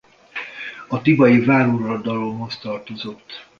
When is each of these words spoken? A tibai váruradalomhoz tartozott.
A 0.87 1.01
tibai 1.01 1.45
váruradalomhoz 1.45 2.57
tartozott. 2.57 3.45